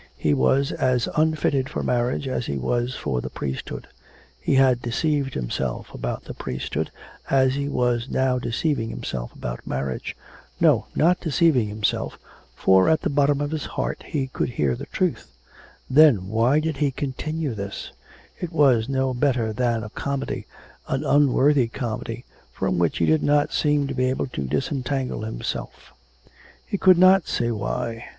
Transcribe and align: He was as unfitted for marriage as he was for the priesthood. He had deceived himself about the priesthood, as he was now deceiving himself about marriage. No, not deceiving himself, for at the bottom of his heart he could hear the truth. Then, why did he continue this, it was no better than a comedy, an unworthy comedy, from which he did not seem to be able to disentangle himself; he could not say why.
He 0.17 0.33
was 0.33 0.71
as 0.71 1.07
unfitted 1.15 1.69
for 1.69 1.83
marriage 1.83 2.27
as 2.27 2.47
he 2.47 2.57
was 2.57 2.95
for 2.95 3.21
the 3.21 3.29
priesthood. 3.29 3.87
He 4.39 4.55
had 4.55 4.81
deceived 4.81 5.35
himself 5.35 5.93
about 5.93 6.23
the 6.23 6.33
priesthood, 6.33 6.89
as 7.29 7.53
he 7.53 7.69
was 7.69 8.09
now 8.09 8.39
deceiving 8.39 8.89
himself 8.89 9.31
about 9.31 9.67
marriage. 9.67 10.17
No, 10.59 10.87
not 10.95 11.19
deceiving 11.19 11.67
himself, 11.67 12.17
for 12.55 12.89
at 12.89 13.01
the 13.01 13.11
bottom 13.11 13.41
of 13.41 13.51
his 13.51 13.65
heart 13.77 14.01
he 14.07 14.25
could 14.25 14.49
hear 14.49 14.75
the 14.75 14.87
truth. 14.87 15.31
Then, 15.87 16.29
why 16.29 16.59
did 16.59 16.77
he 16.77 16.89
continue 16.89 17.53
this, 17.53 17.91
it 18.39 18.51
was 18.51 18.89
no 18.89 19.13
better 19.13 19.53
than 19.53 19.83
a 19.83 19.91
comedy, 19.91 20.47
an 20.87 21.03
unworthy 21.05 21.67
comedy, 21.67 22.25
from 22.51 22.79
which 22.79 22.97
he 22.97 23.05
did 23.05 23.21
not 23.21 23.53
seem 23.53 23.85
to 23.85 23.93
be 23.93 24.05
able 24.09 24.25
to 24.29 24.47
disentangle 24.47 25.21
himself; 25.21 25.93
he 26.65 26.79
could 26.79 26.97
not 26.97 27.27
say 27.27 27.51
why. 27.51 28.05